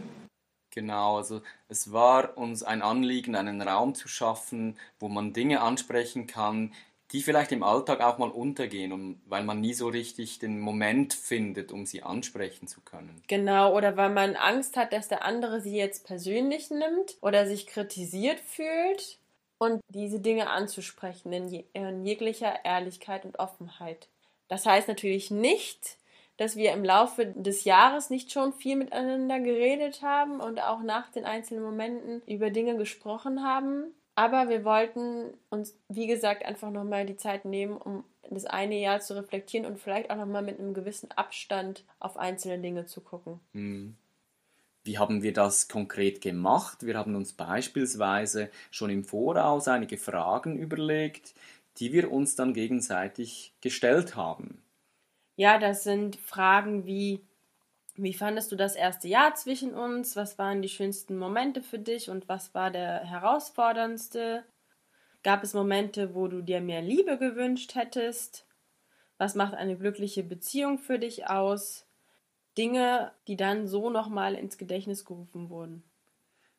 Genau, 0.70 1.16
also 1.16 1.42
es 1.68 1.92
war 1.92 2.36
uns 2.36 2.62
ein 2.62 2.82
Anliegen, 2.82 3.34
einen 3.34 3.62
Raum 3.62 3.94
zu 3.94 4.08
schaffen, 4.08 4.78
wo 4.98 5.08
man 5.08 5.32
Dinge 5.32 5.60
ansprechen 5.60 6.26
kann, 6.26 6.72
die 7.12 7.22
vielleicht 7.22 7.52
im 7.52 7.62
Alltag 7.62 8.00
auch 8.02 8.18
mal 8.18 8.30
untergehen, 8.30 8.92
um, 8.92 9.20
weil 9.26 9.42
man 9.42 9.60
nie 9.60 9.72
so 9.72 9.88
richtig 9.88 10.38
den 10.40 10.60
Moment 10.60 11.14
findet, 11.14 11.72
um 11.72 11.86
sie 11.86 12.02
ansprechen 12.02 12.68
zu 12.68 12.82
können. 12.82 13.22
Genau, 13.28 13.74
oder 13.74 13.96
weil 13.96 14.10
man 14.10 14.36
Angst 14.36 14.76
hat, 14.76 14.92
dass 14.92 15.08
der 15.08 15.24
andere 15.24 15.60
sie 15.60 15.74
jetzt 15.74 16.06
persönlich 16.06 16.70
nimmt 16.70 17.16
oder 17.22 17.46
sich 17.46 17.66
kritisiert 17.66 18.40
fühlt 18.40 19.18
und 19.56 19.80
diese 19.88 20.20
Dinge 20.20 20.50
anzusprechen 20.50 21.32
in, 21.32 21.48
je 21.48 21.64
in 21.72 22.04
jeglicher 22.04 22.64
Ehrlichkeit 22.64 23.24
und 23.24 23.38
Offenheit. 23.38 24.08
Das 24.48 24.66
heißt 24.66 24.88
natürlich 24.88 25.30
nicht, 25.30 25.96
dass 26.38 26.56
wir 26.56 26.72
im 26.72 26.84
Laufe 26.84 27.26
des 27.26 27.64
Jahres 27.64 28.10
nicht 28.10 28.32
schon 28.32 28.54
viel 28.54 28.76
miteinander 28.76 29.40
geredet 29.40 30.02
haben 30.02 30.40
und 30.40 30.60
auch 30.62 30.82
nach 30.82 31.10
den 31.10 31.24
einzelnen 31.24 31.62
Momenten 31.62 32.22
über 32.26 32.50
Dinge 32.50 32.76
gesprochen 32.76 33.42
haben. 33.42 33.92
Aber 34.14 34.48
wir 34.48 34.64
wollten 34.64 35.34
uns, 35.50 35.76
wie 35.88 36.06
gesagt, 36.06 36.44
einfach 36.44 36.70
nochmal 36.70 37.06
die 37.06 37.16
Zeit 37.16 37.44
nehmen, 37.44 37.76
um 37.76 38.04
das 38.30 38.46
eine 38.46 38.78
Jahr 38.78 39.00
zu 39.00 39.14
reflektieren 39.14 39.66
und 39.66 39.78
vielleicht 39.78 40.10
auch 40.10 40.16
nochmal 40.16 40.42
mit 40.42 40.58
einem 40.58 40.74
gewissen 40.74 41.10
Abstand 41.12 41.84
auf 41.98 42.16
einzelne 42.16 42.58
Dinge 42.60 42.86
zu 42.86 43.00
gucken. 43.00 43.40
Hm. 43.52 43.96
Wie 44.84 44.98
haben 44.98 45.22
wir 45.22 45.32
das 45.32 45.68
konkret 45.68 46.20
gemacht? 46.20 46.86
Wir 46.86 46.96
haben 46.96 47.14
uns 47.14 47.32
beispielsweise 47.32 48.50
schon 48.70 48.90
im 48.90 49.04
Voraus 49.04 49.68
einige 49.68 49.98
Fragen 49.98 50.56
überlegt, 50.56 51.34
die 51.78 51.92
wir 51.92 52.10
uns 52.12 52.36
dann 52.36 52.54
gegenseitig 52.54 53.52
gestellt 53.60 54.16
haben. 54.16 54.62
Ja, 55.38 55.58
das 55.58 55.84
sind 55.84 56.16
Fragen 56.16 56.84
wie, 56.84 57.24
wie 57.94 58.12
fandest 58.12 58.50
du 58.52 58.56
das 58.56 58.74
erste 58.74 59.06
Jahr 59.06 59.36
zwischen 59.36 59.72
uns? 59.72 60.16
Was 60.16 60.36
waren 60.36 60.62
die 60.62 60.68
schönsten 60.68 61.16
Momente 61.16 61.62
für 61.62 61.78
dich 61.78 62.10
und 62.10 62.28
was 62.28 62.54
war 62.54 62.72
der 62.72 63.04
herausforderndste? 63.04 64.44
Gab 65.22 65.44
es 65.44 65.54
Momente, 65.54 66.14
wo 66.14 66.28
du 66.28 66.42
dir 66.42 66.60
mehr 66.60 66.82
Liebe 66.82 67.18
gewünscht 67.18 67.76
hättest? 67.76 68.46
Was 69.18 69.36
macht 69.36 69.54
eine 69.54 69.76
glückliche 69.78 70.24
Beziehung 70.24 70.78
für 70.78 70.98
dich 70.98 71.28
aus? 71.28 71.86
Dinge, 72.58 73.12
die 73.28 73.36
dann 73.36 73.68
so 73.68 73.90
nochmal 73.90 74.34
ins 74.34 74.58
Gedächtnis 74.58 75.04
gerufen 75.04 75.50
wurden. 75.50 75.84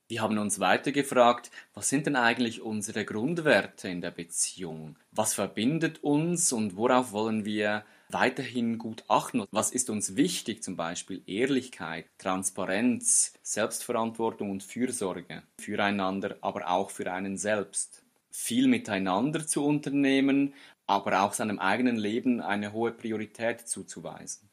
Wir 0.10 0.24
haben 0.24 0.40
uns 0.40 0.60
weiter 0.60 0.92
gefragt, 0.92 1.52
was 1.76 1.88
sind 1.88 2.08
denn 2.08 2.16
eigentlich 2.16 2.64
unsere 2.64 3.06
Grundwerte 3.06 3.90
in 3.90 4.02
der 4.02 4.10
Beziehung? 4.10 4.98
Was 5.12 5.36
verbindet 5.36 6.04
uns 6.04 6.52
und 6.52 6.76
worauf 6.76 7.12
wollen 7.12 7.46
wir 7.46 7.86
weiterhin 8.10 8.80
gut 8.80 9.04
achten? 9.08 9.46
Was 9.52 9.70
ist 9.70 9.92
uns 9.92 10.16
wichtig? 10.16 10.64
Zum 10.64 10.76
Beispiel 10.76 11.22
Ehrlichkeit, 11.28 12.08
Transparenz, 12.18 13.34
Selbstverantwortung 13.44 14.50
und 14.50 14.64
Fürsorge 14.64 15.44
füreinander, 15.60 16.38
aber 16.42 16.72
auch 16.72 16.90
für 16.90 17.14
einen 17.14 17.38
selbst. 17.38 18.02
Viel 18.32 18.66
miteinander 18.66 19.46
zu 19.46 19.64
unternehmen, 19.64 20.56
aber 20.88 21.22
auch 21.22 21.34
seinem 21.34 21.60
eigenen 21.60 21.98
Leben 21.98 22.42
eine 22.42 22.74
hohe 22.74 22.94
Priorität 22.94 23.68
zuzuweisen. 23.68 24.49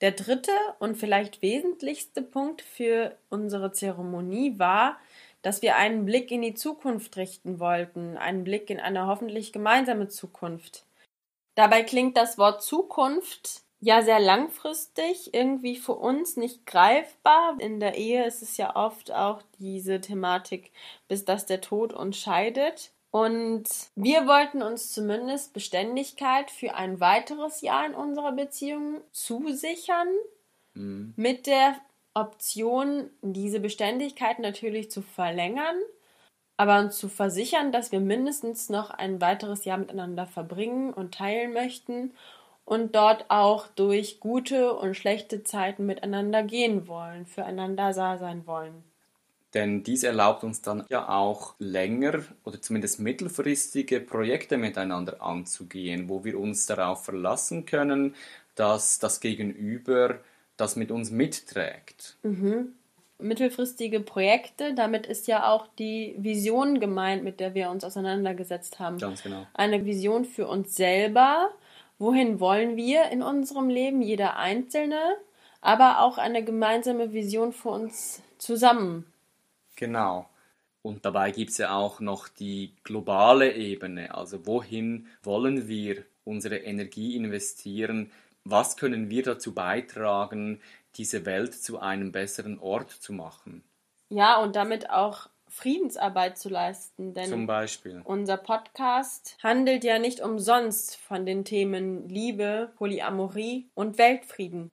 Der 0.00 0.12
dritte 0.12 0.52
und 0.78 0.96
vielleicht 0.96 1.42
wesentlichste 1.42 2.22
Punkt 2.22 2.62
für 2.62 3.16
unsere 3.28 3.72
Zeremonie 3.72 4.58
war, 4.58 4.98
dass 5.42 5.62
wir 5.62 5.76
einen 5.76 6.04
Blick 6.04 6.30
in 6.30 6.42
die 6.42 6.54
Zukunft 6.54 7.16
richten 7.16 7.60
wollten, 7.60 8.16
einen 8.16 8.44
Blick 8.44 8.70
in 8.70 8.80
eine 8.80 9.06
hoffentlich 9.06 9.52
gemeinsame 9.52 10.08
Zukunft. 10.08 10.84
Dabei 11.54 11.82
klingt 11.82 12.16
das 12.16 12.38
Wort 12.38 12.62
Zukunft 12.62 13.62
ja 13.80 14.02
sehr 14.02 14.20
langfristig, 14.20 15.34
irgendwie 15.34 15.76
für 15.76 15.94
uns 15.94 16.36
nicht 16.36 16.66
greifbar. 16.66 17.56
In 17.58 17.80
der 17.80 17.96
Ehe 17.96 18.24
ist 18.26 18.42
es 18.42 18.56
ja 18.56 18.76
oft 18.76 19.12
auch 19.12 19.42
diese 19.58 20.00
Thematik, 20.00 20.72
bis 21.08 21.24
dass 21.24 21.46
der 21.46 21.60
Tod 21.60 21.92
uns 21.92 22.18
scheidet. 22.18 22.92
Und 23.10 23.64
wir 23.96 24.26
wollten 24.26 24.62
uns 24.62 24.92
zumindest 24.92 25.52
Beständigkeit 25.52 26.50
für 26.50 26.74
ein 26.74 27.00
weiteres 27.00 27.60
Jahr 27.60 27.84
in 27.84 27.94
unserer 27.94 28.32
Beziehung 28.32 29.00
zusichern, 29.10 30.08
mhm. 30.74 31.12
mit 31.16 31.46
der 31.46 31.74
Option, 32.14 33.10
diese 33.22 33.60
Beständigkeit 33.60 34.38
natürlich 34.38 34.90
zu 34.90 35.02
verlängern, 35.02 35.76
aber 36.56 36.78
uns 36.80 36.98
zu 36.98 37.08
versichern, 37.08 37.72
dass 37.72 37.90
wir 37.90 38.00
mindestens 38.00 38.68
noch 38.68 38.90
ein 38.90 39.20
weiteres 39.20 39.64
Jahr 39.64 39.78
miteinander 39.78 40.26
verbringen 40.26 40.92
und 40.92 41.14
teilen 41.14 41.52
möchten 41.52 42.12
und 42.64 42.94
dort 42.94 43.24
auch 43.28 43.66
durch 43.68 44.20
gute 44.20 44.74
und 44.74 44.94
schlechte 44.94 45.42
Zeiten 45.42 45.86
miteinander 45.86 46.42
gehen 46.42 46.86
wollen, 46.86 47.26
füreinander 47.26 47.92
da 47.92 48.18
sein 48.18 48.46
wollen. 48.46 48.84
Denn 49.54 49.82
dies 49.82 50.04
erlaubt 50.04 50.44
uns 50.44 50.62
dann 50.62 50.84
ja 50.88 51.08
auch 51.08 51.54
länger 51.58 52.20
oder 52.44 52.60
zumindest 52.60 53.00
mittelfristige 53.00 54.00
Projekte 54.00 54.56
miteinander 54.56 55.20
anzugehen, 55.20 56.08
wo 56.08 56.24
wir 56.24 56.38
uns 56.38 56.66
darauf 56.66 57.04
verlassen 57.04 57.66
können, 57.66 58.14
dass 58.54 59.00
das 59.00 59.20
Gegenüber 59.20 60.20
das 60.56 60.76
mit 60.76 60.90
uns 60.90 61.10
mitträgt. 61.10 62.16
Mhm. 62.22 62.74
Mittelfristige 63.18 64.00
Projekte, 64.00 64.74
damit 64.74 65.06
ist 65.06 65.26
ja 65.26 65.50
auch 65.50 65.66
die 65.78 66.14
Vision 66.18 66.80
gemeint, 66.80 67.22
mit 67.22 67.40
der 67.40 67.54
wir 67.54 67.70
uns 67.70 67.84
auseinandergesetzt 67.84 68.78
haben. 68.78 68.98
Ganz 68.98 69.22
genau. 69.22 69.46
Eine 69.52 69.84
Vision 69.84 70.24
für 70.24 70.46
uns 70.46 70.74
selber. 70.76 71.50
Wohin 71.98 72.40
wollen 72.40 72.76
wir 72.76 73.10
in 73.10 73.22
unserem 73.22 73.68
Leben, 73.68 74.00
jeder 74.00 74.36
Einzelne, 74.36 74.98
aber 75.60 76.00
auch 76.00 76.16
eine 76.16 76.42
gemeinsame 76.42 77.12
Vision 77.12 77.52
für 77.52 77.68
uns 77.68 78.22
zusammen. 78.38 79.09
Genau. 79.80 80.28
Und 80.82 81.04
dabei 81.06 81.30
gibt 81.30 81.50
es 81.50 81.58
ja 81.58 81.74
auch 81.74 82.00
noch 82.00 82.28
die 82.28 82.74
globale 82.84 83.54
Ebene. 83.54 84.14
Also 84.14 84.46
wohin 84.46 85.08
wollen 85.22 85.68
wir 85.68 86.04
unsere 86.24 86.58
Energie 86.58 87.16
investieren? 87.16 88.12
Was 88.44 88.76
können 88.76 89.08
wir 89.08 89.22
dazu 89.22 89.54
beitragen, 89.54 90.60
diese 90.96 91.24
Welt 91.24 91.54
zu 91.54 91.78
einem 91.80 92.12
besseren 92.12 92.58
Ort 92.58 92.90
zu 92.90 93.14
machen? 93.14 93.62
Ja, 94.10 94.38
und 94.42 94.54
damit 94.54 94.90
auch 94.90 95.28
Friedensarbeit 95.48 96.38
zu 96.38 96.50
leisten. 96.50 97.14
Denn 97.14 97.28
Zum 97.28 97.46
Beispiel. 97.46 98.02
Unser 98.04 98.36
Podcast 98.36 99.38
handelt 99.42 99.82
ja 99.82 99.98
nicht 99.98 100.20
umsonst 100.20 100.96
von 100.96 101.24
den 101.24 101.44
Themen 101.44 102.08
Liebe, 102.08 102.70
Polyamorie 102.76 103.68
und 103.74 103.96
Weltfrieden. 103.96 104.70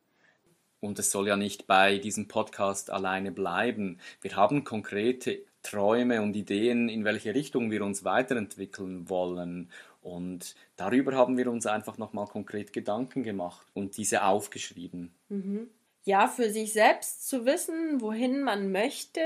Und 0.80 1.00
es 1.00 1.12
soll 1.12 1.28
ja 1.28 1.38
nicht 1.38 1.68
bei 1.68 1.98
diesem 1.98 2.28
Podcast 2.28 2.92
alleine 2.92 3.32
bleiben. 3.32 4.00
Wir 4.22 4.36
haben 4.36 4.64
konkrete 4.64 5.44
Träume 5.64 6.22
und 6.22 6.36
Ideen, 6.36 6.88
in 6.88 7.04
welche 7.04 7.34
Richtung 7.34 7.72
wir 7.72 7.84
uns 7.84 8.04
weiterentwickeln 8.04 9.10
wollen. 9.10 9.70
Und 10.02 10.56
darüber 10.76 11.14
haben 11.14 11.38
wir 11.38 11.52
uns 11.52 11.66
einfach 11.66 11.98
nochmal 11.98 12.28
konkret 12.28 12.72
Gedanken 12.72 13.24
gemacht 13.24 13.68
und 13.74 13.98
diese 13.98 14.24
aufgeschrieben. 14.24 15.12
Mhm. 15.30 15.70
Ja, 16.06 16.28
für 16.28 16.50
sich 16.52 16.72
selbst 16.72 17.28
zu 17.28 17.46
wissen, 17.46 18.00
wohin 18.00 18.42
man 18.42 18.72
möchte, 18.72 19.20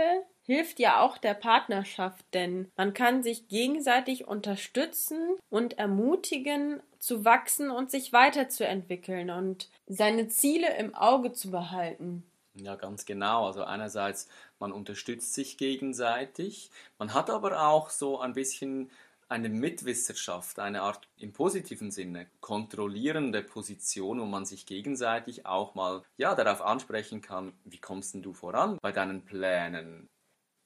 hilft 0.44 0.80
ja 0.80 1.02
auch 1.02 1.20
der 1.20 1.36
Partnerschaft, 1.36 2.26
denn 2.34 2.72
man 2.76 2.96
kann 2.96 3.22
sich 3.22 3.48
gegenseitig 3.48 4.28
unterstützen 4.28 5.20
und 5.50 5.78
ermutigen, 5.78 6.82
zu 7.02 7.26
wachsen 7.26 7.72
und 7.72 7.90
sich 7.90 8.14
weiterzuentwickeln 8.14 9.32
und 9.32 9.70
seine 9.88 10.28
Ziele 10.28 10.78
im 10.78 10.94
Auge 10.94 11.34
zu 11.34 11.50
behalten. 11.50 12.24
Ja, 12.54 12.76
ganz 12.76 13.06
genau. 13.06 13.48
Also 13.48 13.64
einerseits, 13.64 14.30
man 14.60 14.72
unterstützt 14.72 15.34
sich 15.34 15.58
gegenseitig, 15.58 16.70
man 17.00 17.14
hat 17.14 17.30
aber 17.30 17.68
auch 17.68 17.90
so 17.90 18.20
ein 18.20 18.34
bisschen 18.34 18.92
eine 19.30 19.50
Mitwisserschaft, 19.50 20.60
eine 20.60 20.82
Art 20.82 21.08
im 21.18 21.32
positiven 21.32 21.90
Sinne 21.90 22.28
kontrollierende 22.42 23.42
Position, 23.42 24.20
wo 24.20 24.26
man 24.26 24.46
sich 24.46 24.66
gegenseitig 24.66 25.46
auch 25.46 25.74
mal 25.74 26.04
ja 26.18 26.36
darauf 26.36 26.62
ansprechen 26.62 27.22
kann, 27.22 27.54
wie 27.64 27.80
kommst 27.80 28.14
denn 28.14 28.22
du 28.22 28.34
voran 28.34 28.78
bei 28.82 28.92
deinen 28.92 29.24
Plänen? 29.24 30.10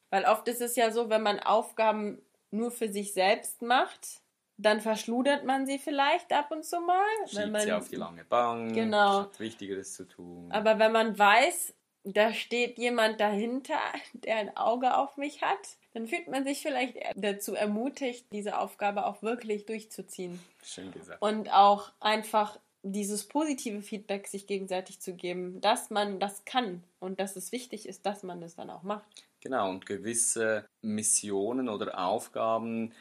Weil 0.10 0.26
oft 0.26 0.48
ist 0.48 0.62
es 0.62 0.76
ja 0.76 0.92
so, 0.92 1.10
wenn 1.10 1.22
man 1.22 1.40
Aufgaben 1.40 2.22
nur 2.50 2.72
für 2.72 2.90
sich 2.90 3.14
selbst 3.14 3.62
macht, 3.62 4.22
dann 4.58 4.80
verschludert 4.80 5.44
man 5.46 5.66
sie 5.66 5.80
vielleicht 5.80 6.32
ab 6.32 6.52
und 6.52 6.64
zu 6.64 6.80
mal. 6.80 7.04
Schiebt 7.26 7.42
wenn 7.42 7.52
man, 7.52 7.62
sie 7.62 7.74
auf 7.74 7.90
die 7.90 7.96
lange 7.96 8.24
Bank, 8.24 8.74
genau. 8.74 9.22
hat 9.22 9.40
Wichtigeres 9.40 9.94
zu 9.94 10.08
tun. 10.08 10.52
Aber 10.52 10.80
wenn 10.80 10.92
man 10.92 11.18
weiß, 11.18 11.74
da 12.04 12.34
steht 12.34 12.78
jemand 12.78 13.20
dahinter, 13.20 13.80
der 14.14 14.38
ein 14.38 14.56
Auge 14.56 14.96
auf 14.98 15.18
mich 15.18 15.42
hat, 15.42 15.78
dann 15.94 16.08
fühlt 16.08 16.28
man 16.28 16.44
sich 16.44 16.62
vielleicht 16.62 16.98
dazu 17.16 17.56
ermutigt, 17.56 18.28
diese 18.32 18.58
Aufgabe 18.60 19.06
auch 19.06 19.22
wirklich 19.22 19.66
durchzuziehen. 19.66 20.40
Schön 20.64 20.92
gesagt. 20.92 21.22
Und 21.22 21.52
auch 21.54 21.92
einfach 22.00 22.60
dieses 22.84 23.28
positive 23.28 23.82
Feedback 23.82 24.28
sich 24.28 24.46
gegenseitig 24.46 25.02
zu 25.02 25.16
geben, 25.16 25.60
dass 25.62 25.90
man 25.90 26.20
das 26.20 26.46
kann 26.46 26.84
und 27.00 27.20
dass 27.20 27.36
es 27.36 27.52
wichtig 27.52 27.88
ist, 27.88 28.06
dass 28.06 28.24
man 28.24 28.42
das 28.42 28.56
dann 28.56 28.70
auch 28.70 28.84
macht. 28.84 29.26
Genau, 29.42 29.70
und 29.70 29.86
gewisse 29.86 30.66
Missionen 30.82 31.70
oder 31.70 31.98
Aufgaben 32.00 32.94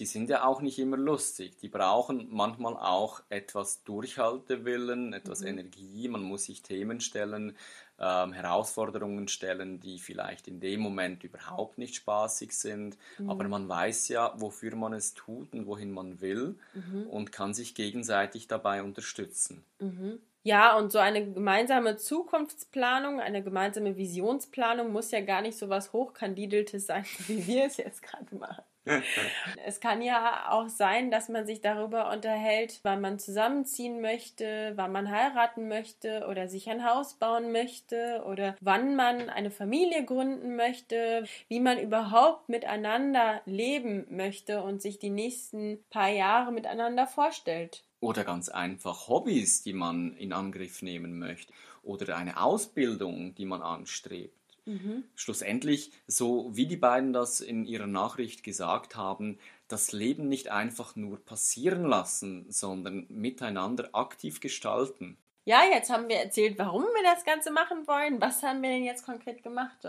die 0.00 0.06
sind 0.06 0.30
ja 0.30 0.44
auch 0.44 0.62
nicht 0.62 0.78
immer 0.78 0.96
lustig. 0.96 1.58
Die 1.58 1.68
brauchen 1.68 2.28
manchmal 2.30 2.74
auch 2.74 3.22
etwas 3.28 3.84
Durchhaltewillen, 3.84 5.12
etwas 5.12 5.42
mhm. 5.42 5.48
Energie. 5.48 6.08
Man 6.08 6.22
muss 6.22 6.44
sich 6.44 6.62
Themen 6.62 7.02
stellen, 7.02 7.54
ähm, 7.98 8.32
Herausforderungen 8.32 9.28
stellen, 9.28 9.78
die 9.78 9.98
vielleicht 9.98 10.48
in 10.48 10.58
dem 10.58 10.80
Moment 10.80 11.22
überhaupt 11.22 11.76
nicht 11.76 11.94
spaßig 11.96 12.52
sind. 12.52 12.96
Mhm. 13.18 13.28
Aber 13.28 13.46
man 13.46 13.68
weiß 13.68 14.08
ja, 14.08 14.32
wofür 14.36 14.74
man 14.74 14.94
es 14.94 15.12
tut 15.12 15.52
und 15.52 15.66
wohin 15.66 15.92
man 15.92 16.22
will 16.22 16.58
mhm. 16.72 17.06
und 17.08 17.30
kann 17.30 17.52
sich 17.52 17.74
gegenseitig 17.74 18.48
dabei 18.48 18.82
unterstützen. 18.82 19.64
Mhm. 19.80 20.18
Ja, 20.42 20.78
und 20.78 20.90
so 20.90 20.98
eine 20.98 21.30
gemeinsame 21.30 21.98
Zukunftsplanung, 21.98 23.20
eine 23.20 23.42
gemeinsame 23.42 23.98
Visionsplanung 23.98 24.90
muss 24.90 25.10
ja 25.10 25.20
gar 25.20 25.42
nicht 25.42 25.58
so 25.58 25.68
was 25.68 25.92
Hochkandideltes 25.92 26.86
sein, 26.86 27.04
wie 27.26 27.46
wir 27.46 27.66
es 27.66 27.76
jetzt 27.76 28.02
gerade 28.02 28.34
machen. 28.34 28.64
Es 29.64 29.80
kann 29.80 30.02
ja 30.02 30.50
auch 30.50 30.68
sein, 30.68 31.10
dass 31.10 31.28
man 31.28 31.46
sich 31.46 31.60
darüber 31.60 32.10
unterhält, 32.10 32.80
wann 32.82 33.00
man 33.00 33.18
zusammenziehen 33.18 34.00
möchte, 34.00 34.72
wann 34.76 34.92
man 34.92 35.10
heiraten 35.10 35.68
möchte 35.68 36.26
oder 36.28 36.48
sich 36.48 36.68
ein 36.70 36.84
Haus 36.84 37.14
bauen 37.14 37.52
möchte 37.52 38.22
oder 38.26 38.56
wann 38.60 38.96
man 38.96 39.28
eine 39.28 39.50
Familie 39.50 40.04
gründen 40.04 40.56
möchte, 40.56 41.24
wie 41.48 41.60
man 41.60 41.78
überhaupt 41.78 42.48
miteinander 42.48 43.42
leben 43.44 44.06
möchte 44.10 44.62
und 44.62 44.80
sich 44.80 44.98
die 44.98 45.10
nächsten 45.10 45.84
paar 45.90 46.10
Jahre 46.10 46.52
miteinander 46.52 47.06
vorstellt. 47.06 47.84
Oder 48.00 48.24
ganz 48.24 48.48
einfach 48.48 49.08
Hobbys, 49.08 49.62
die 49.62 49.74
man 49.74 50.16
in 50.16 50.32
Angriff 50.32 50.80
nehmen 50.80 51.18
möchte. 51.18 51.52
Oder 51.82 52.16
eine 52.16 52.40
Ausbildung, 52.40 53.34
die 53.34 53.44
man 53.44 53.60
anstrebt. 53.60 54.39
Mhm. 54.70 55.04
Schlussendlich, 55.16 55.92
so 56.06 56.50
wie 56.54 56.66
die 56.66 56.76
beiden 56.76 57.12
das 57.12 57.40
in 57.40 57.64
ihrer 57.64 57.88
Nachricht 57.88 58.44
gesagt 58.44 58.94
haben, 58.94 59.38
das 59.66 59.92
Leben 59.92 60.28
nicht 60.28 60.48
einfach 60.48 60.94
nur 60.94 61.24
passieren 61.24 61.84
lassen, 61.84 62.46
sondern 62.50 63.06
miteinander 63.08 63.90
aktiv 63.92 64.40
gestalten. 64.40 65.18
Ja, 65.44 65.62
jetzt 65.64 65.90
haben 65.90 66.08
wir 66.08 66.16
erzählt, 66.16 66.58
warum 66.58 66.84
wir 66.84 67.02
das 67.02 67.24
Ganze 67.24 67.50
machen 67.50 67.86
wollen. 67.88 68.20
Was 68.20 68.42
haben 68.42 68.62
wir 68.62 68.70
denn 68.70 68.84
jetzt 68.84 69.04
konkret 69.04 69.42
gemacht? 69.42 69.84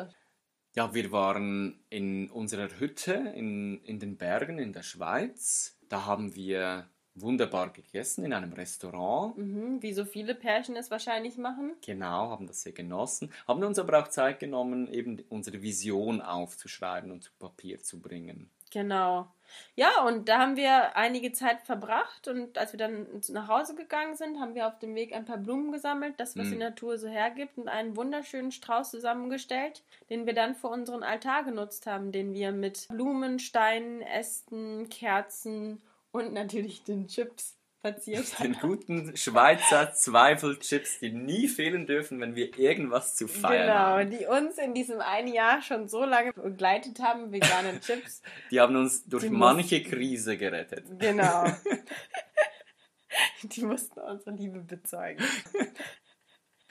Ja, 0.76 0.94
wir 0.94 1.12
waren 1.12 1.84
in 1.90 2.32
unserer 2.32 2.70
Hütte 2.80 3.14
in, 3.36 3.84
in 3.84 4.00
den 4.00 4.18
Bergen 4.18 4.58
in 4.58 4.74
der 4.74 4.84
Schweiz. 4.84 5.78
Da 5.90 6.06
haben 6.06 6.34
wir 6.36 6.90
wunderbar 7.22 7.72
gegessen 7.72 8.26
in 8.26 8.34
einem 8.34 8.54
Restaurant. 8.54 9.38
Mhm, 9.38 9.82
wie 9.82 9.94
so 9.94 10.06
viele 10.06 10.36
Pärchen 10.36 10.76
es 10.76 10.92
wahrscheinlich 10.92 11.38
machen. 11.38 11.74
Genau, 11.86 12.30
haben 12.30 12.48
das 12.48 12.62
sehr 12.62 12.74
genossen. 12.74 13.32
Haben 13.48 13.64
uns 13.64 13.80
aber 13.80 14.00
auch 14.00 14.08
Zeit 14.08 14.40
genommen, 14.40 14.88
eben 14.92 15.24
unsere 15.30 15.62
Vision 15.62 16.22
aufzuschreiben 16.22 17.12
und 17.12 17.24
zu 17.24 17.32
Papier 17.40 17.80
zu 17.82 18.00
bringen. 18.00 18.50
Genau. 18.72 19.28
Ja, 19.76 20.06
und 20.06 20.30
da 20.30 20.40
haben 20.40 20.56
wir 20.56 20.96
einige 20.96 21.34
Zeit 21.34 21.62
verbracht 21.64 22.30
und 22.30 22.58
als 22.58 22.72
wir 22.72 22.78
dann 22.78 23.06
nach 23.30 23.50
Hause 23.50 23.76
gegangen 23.76 24.16
sind, 24.16 24.40
haben 24.40 24.56
wir 24.56 24.66
auf 24.66 24.80
dem 24.80 24.96
Weg 24.96 25.14
ein 25.14 25.26
paar 25.26 25.38
Blumen 25.38 25.74
gesammelt, 25.74 26.14
das, 26.18 26.38
was 26.38 26.48
mm. 26.48 26.52
die 26.52 26.58
Natur 26.58 26.98
so 26.98 27.10
hergibt, 27.10 27.58
und 27.58 27.68
einen 27.68 27.98
wunderschönen 27.98 28.54
Strauß 28.54 28.92
zusammengestellt, 28.92 29.84
den 30.10 30.26
wir 30.26 30.34
dann 30.34 30.56
für 30.56 30.68
unseren 30.68 31.04
Altar 31.04 31.44
genutzt 31.44 31.86
haben, 31.86 32.14
den 32.14 32.34
wir 32.34 32.54
mit 32.54 32.88
Blumen, 32.88 33.40
Steinen, 33.40 34.02
Ästen, 34.02 34.88
Kerzen 34.88 35.82
und 36.12 36.34
natürlich 36.34 36.84
den 36.84 37.08
Chips 37.08 37.58
verziert 37.82 38.40
Den 38.40 38.54
guten 38.54 39.18
Schweizer 39.18 39.94
Zweifelchips, 39.94 41.00
die 41.00 41.12
nie 41.12 41.48
fehlen 41.48 41.88
dürfen, 41.88 42.20
wenn 42.22 42.36
wir 42.36 42.58
irgendwas 42.58 43.16
zu 43.16 43.28
feiern 43.28 43.68
genau, 43.68 43.80
haben. 43.80 44.10
Genau, 44.10 44.20
die 44.20 44.46
uns 44.46 44.58
in 44.58 44.74
diesem 44.74 45.02
einen 45.02 45.34
Jahr 45.34 45.62
schon 45.62 45.90
so 45.90 46.06
lange 46.06 46.34
begleitet 46.34 47.00
haben, 47.00 47.32
vegane 47.32 47.80
Chips. 47.82 48.22
Die 48.52 48.60
haben 48.60 48.76
uns 48.76 49.04
durch 49.06 49.24
die 49.24 49.30
manche 49.30 49.84
Krise 49.84 50.38
gerettet. 50.38 50.86
Genau. 51.00 51.46
die 53.44 53.66
mussten 53.66 54.00
unsere 54.00 54.36
Liebe 54.36 54.60
bezeugen. 54.60 55.26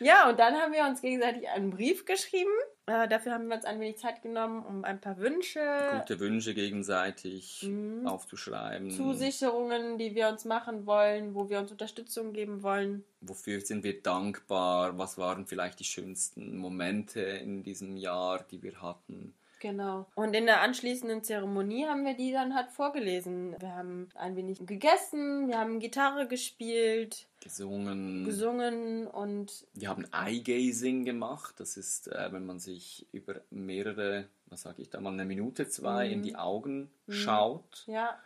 Ja, 0.00 0.28
und 0.28 0.38
dann 0.38 0.54
haben 0.54 0.72
wir 0.72 0.84
uns 0.84 1.00
gegenseitig 1.02 1.48
einen 1.48 1.70
Brief 1.70 2.04
geschrieben. 2.04 2.50
Äh, 2.86 3.06
dafür 3.06 3.32
haben 3.32 3.48
wir 3.48 3.56
uns 3.56 3.64
ein 3.64 3.78
wenig 3.80 3.98
Zeit 3.98 4.22
genommen, 4.22 4.64
um 4.64 4.84
ein 4.84 5.00
paar 5.00 5.18
Wünsche. 5.18 5.60
Gute 5.92 6.18
Wünsche 6.18 6.54
gegenseitig 6.54 7.62
mhm. 7.62 8.06
aufzuschreiben. 8.06 8.90
Zusicherungen, 8.90 9.98
die 9.98 10.14
wir 10.14 10.28
uns 10.28 10.44
machen 10.44 10.86
wollen, 10.86 11.34
wo 11.34 11.48
wir 11.48 11.58
uns 11.58 11.70
Unterstützung 11.70 12.32
geben 12.32 12.62
wollen. 12.62 13.04
Wofür 13.20 13.60
sind 13.60 13.84
wir 13.84 14.02
dankbar? 14.02 14.98
Was 14.98 15.18
waren 15.18 15.46
vielleicht 15.46 15.78
die 15.80 15.84
schönsten 15.84 16.56
Momente 16.56 17.20
in 17.20 17.62
diesem 17.62 17.96
Jahr, 17.96 18.42
die 18.50 18.62
wir 18.62 18.80
hatten? 18.82 19.34
Genau. 19.60 20.06
Und 20.14 20.34
in 20.34 20.46
der 20.46 20.62
anschließenden 20.62 21.22
Zeremonie 21.22 21.86
haben 21.86 22.04
wir 22.06 22.14
die 22.14 22.32
dann 22.32 22.54
halt 22.54 22.70
vorgelesen. 22.70 23.54
Wir 23.60 23.74
haben 23.74 24.08
ein 24.14 24.34
wenig 24.34 24.66
gegessen, 24.66 25.48
wir 25.48 25.58
haben 25.58 25.80
Gitarre 25.80 26.26
gespielt, 26.26 27.28
gesungen. 27.40 28.24
Gesungen 28.24 29.06
und. 29.06 29.66
Wir 29.74 29.90
haben 29.90 30.06
Eye-Gazing 30.12 31.04
gemacht. 31.04 31.60
Das 31.60 31.76
ist, 31.76 32.08
äh, 32.08 32.32
wenn 32.32 32.46
man 32.46 32.58
sich 32.58 33.06
über 33.12 33.42
mehrere, 33.50 34.28
was 34.46 34.62
sage 34.62 34.80
ich 34.80 34.88
da 34.88 34.98
mal, 34.98 35.12
eine 35.12 35.26
Minute, 35.26 35.68
zwei 35.68 36.06
mhm. 36.06 36.12
in 36.14 36.22
die 36.22 36.36
Augen 36.36 36.90
mhm. 37.06 37.12
schaut. 37.12 37.84
Ja. 37.86 38.18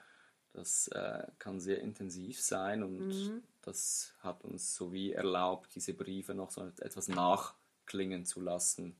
Das 0.53 0.87
äh, 0.89 1.27
kann 1.41 1.59
sehr 1.59 1.81
intensiv 1.81 2.41
sein 2.41 2.85
und 2.85 3.09
mhm. 3.09 3.43
das 3.63 4.15
hat 4.21 4.45
uns 4.45 4.77
so 4.77 4.93
wie 4.93 5.11
erlaubt, 5.11 5.75
diese 5.75 5.95
Briefe 5.95 6.33
noch 6.33 6.53
so 6.53 6.71
etwas 6.81 7.09
nachklingen 7.09 8.25
zu 8.25 8.41
lassen. 8.41 8.95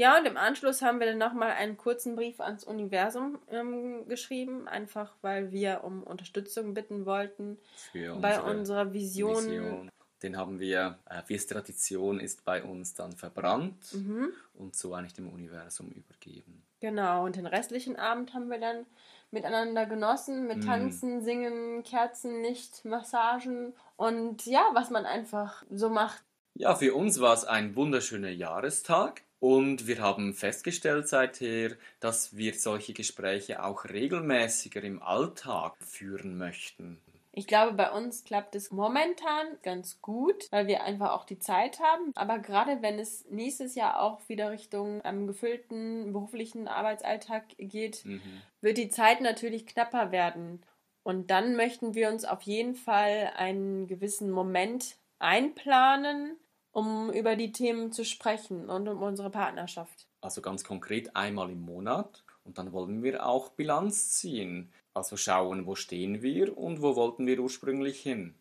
Ja, 0.00 0.16
und 0.16 0.24
im 0.24 0.38
Anschluss 0.38 0.80
haben 0.80 0.98
wir 0.98 1.06
dann 1.06 1.18
nochmal 1.18 1.50
einen 1.50 1.76
kurzen 1.76 2.16
Brief 2.16 2.40
ans 2.40 2.64
Universum 2.64 3.38
ähm, 3.50 4.08
geschrieben, 4.08 4.66
einfach 4.66 5.12
weil 5.20 5.52
wir 5.52 5.84
um 5.84 6.02
Unterstützung 6.02 6.72
bitten 6.72 7.04
wollten 7.04 7.58
Für 7.92 8.16
bei 8.16 8.40
unserer 8.40 8.94
Vision. 8.94 9.44
Vision. 9.44 9.90
Den 10.22 10.38
haben 10.38 10.58
wir, 10.58 10.98
äh, 11.04 11.20
wie 11.26 11.34
es 11.34 11.46
Tradition 11.46 12.18
ist, 12.18 12.46
bei 12.46 12.64
uns 12.64 12.94
dann 12.94 13.12
verbrannt 13.12 13.92
mhm. 13.92 14.32
und 14.54 14.74
so 14.74 14.94
eigentlich 14.94 15.12
dem 15.12 15.28
Universum 15.28 15.90
übergeben. 15.90 16.62
Genau, 16.80 17.26
und 17.26 17.36
den 17.36 17.44
restlichen 17.44 17.96
Abend 17.96 18.32
haben 18.32 18.48
wir 18.48 18.58
dann 18.58 18.86
miteinander 19.30 19.84
genossen, 19.84 20.46
mit 20.46 20.58
mhm. 20.58 20.62
Tanzen, 20.62 21.22
Singen, 21.22 21.82
Kerzenlicht, 21.82 22.86
Massagen 22.86 23.74
und 23.96 24.46
ja, 24.46 24.66
was 24.72 24.88
man 24.88 25.04
einfach 25.04 25.62
so 25.70 25.90
macht. 25.90 26.24
Ja, 26.54 26.74
für 26.74 26.94
uns 26.94 27.20
war 27.20 27.34
es 27.34 27.44
ein 27.44 27.76
wunderschöner 27.76 28.30
Jahrestag. 28.30 29.24
Und 29.40 29.86
wir 29.86 30.00
haben 30.00 30.34
festgestellt 30.34 31.08
seither, 31.08 31.70
dass 31.98 32.36
wir 32.36 32.54
solche 32.54 32.92
Gespräche 32.92 33.64
auch 33.64 33.86
regelmäßiger 33.86 34.82
im 34.82 35.02
Alltag 35.02 35.76
führen 35.80 36.36
möchten. 36.36 37.00
Ich 37.32 37.46
glaube, 37.46 37.74
bei 37.74 37.90
uns 37.90 38.24
klappt 38.24 38.54
es 38.56 38.70
momentan 38.70 39.46
ganz 39.62 40.00
gut, 40.02 40.50
weil 40.50 40.66
wir 40.66 40.82
einfach 40.82 41.12
auch 41.12 41.24
die 41.24 41.38
Zeit 41.38 41.78
haben. 41.80 42.12
Aber 42.16 42.38
gerade 42.38 42.82
wenn 42.82 42.98
es 42.98 43.24
nächstes 43.30 43.76
Jahr 43.76 44.00
auch 44.00 44.20
wieder 44.28 44.50
Richtung 44.50 45.00
einem 45.02 45.26
gefüllten 45.26 46.12
beruflichen 46.12 46.66
Arbeitsalltag 46.66 47.44
geht, 47.56 48.04
mhm. 48.04 48.20
wird 48.60 48.78
die 48.78 48.88
Zeit 48.88 49.20
natürlich 49.20 49.66
knapper 49.66 50.10
werden. 50.10 50.60
Und 51.02 51.30
dann 51.30 51.56
möchten 51.56 51.94
wir 51.94 52.10
uns 52.10 52.24
auf 52.24 52.42
jeden 52.42 52.74
Fall 52.74 53.32
einen 53.36 53.86
gewissen 53.86 54.30
Moment 54.30 54.96
einplanen, 55.18 56.36
um 56.72 57.10
über 57.12 57.36
die 57.36 57.52
Themen 57.52 57.92
zu 57.92 58.04
sprechen 58.04 58.68
und 58.68 58.88
um 58.88 59.02
unsere 59.02 59.30
Partnerschaft. 59.30 60.06
Also 60.20 60.40
ganz 60.40 60.64
konkret 60.64 61.16
einmal 61.16 61.50
im 61.50 61.62
Monat 61.62 62.24
und 62.44 62.58
dann 62.58 62.72
wollen 62.72 63.02
wir 63.02 63.26
auch 63.26 63.50
Bilanz 63.50 64.10
ziehen. 64.10 64.72
Also 64.92 65.16
schauen, 65.16 65.66
wo 65.66 65.74
stehen 65.74 66.22
wir 66.22 66.56
und 66.58 66.82
wo 66.82 66.96
wollten 66.96 67.26
wir 67.26 67.38
ursprünglich 67.40 68.00
hin. 68.00 68.34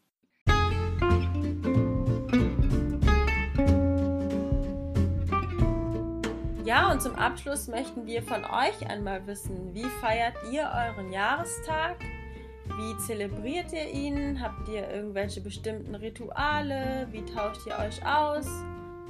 Ja, 6.66 6.92
und 6.92 7.02
zum 7.02 7.16
Abschluss 7.16 7.68
möchten 7.68 8.06
wir 8.06 8.22
von 8.22 8.46
euch 8.46 8.88
einmal 8.88 9.26
wissen, 9.26 9.74
wie 9.74 9.90
feiert 10.02 10.36
ihr 10.52 10.72
euren 10.72 11.12
Jahrestag? 11.12 11.98
Wie 12.80 12.96
zelebriert 12.96 13.74
ihr 13.74 13.92
ihn? 13.92 14.42
Habt 14.42 14.70
ihr 14.70 14.90
irgendwelche 14.90 15.42
bestimmten 15.42 15.96
Rituale? 15.96 17.10
Wie 17.12 17.26
tauscht 17.26 17.68
ihr 17.68 17.78
euch 17.78 18.06
aus? 18.06 18.48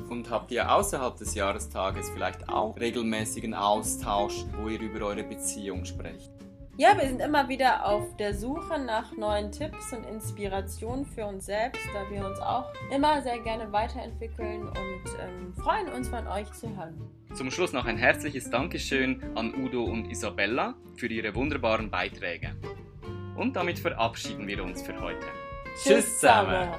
Und 0.09 0.27
habt 0.31 0.49
ihr 0.49 0.73
außerhalb 0.73 1.15
des 1.17 1.35
Jahrestages 1.35 2.09
vielleicht 2.09 2.49
auch 2.49 2.75
regelmäßigen 2.79 3.53
Austausch, 3.53 4.43
wo 4.57 4.69
ihr 4.69 4.81
über 4.81 5.05
eure 5.05 5.21
Beziehung 5.21 5.85
sprecht? 5.85 6.31
Ja, 6.77 6.97
wir 6.97 7.07
sind 7.07 7.21
immer 7.21 7.47
wieder 7.47 7.85
auf 7.85 8.17
der 8.17 8.33
Suche 8.33 8.79
nach 8.79 9.15
neuen 9.15 9.51
Tipps 9.51 9.93
und 9.93 10.03
Inspirationen 10.03 11.05
für 11.05 11.27
uns 11.27 11.45
selbst, 11.45 11.83
da 11.93 12.09
wir 12.09 12.25
uns 12.25 12.39
auch 12.39 12.73
immer 12.91 13.21
sehr 13.21 13.37
gerne 13.37 13.71
weiterentwickeln 13.71 14.63
und 14.63 15.03
ähm, 15.21 15.53
freuen 15.61 15.89
uns 15.89 16.07
von 16.07 16.27
euch 16.27 16.51
zu 16.53 16.75
hören. 16.75 16.99
Zum 17.35 17.51
Schluss 17.51 17.71
noch 17.71 17.85
ein 17.85 17.97
herzliches 17.97 18.49
Dankeschön 18.49 19.21
an 19.35 19.53
Udo 19.53 19.83
und 19.83 20.09
Isabella 20.09 20.73
für 20.95 21.05
ihre 21.05 21.35
wunderbaren 21.35 21.91
Beiträge. 21.91 22.55
Und 23.39 23.55
damit 23.55 23.79
verabschieden 23.79 24.45
wir 24.47 24.61
uns 24.61 24.81
für 24.81 24.99
heute. 24.99 25.25
Tschüss 25.81 26.19
zusammen! 26.19 26.73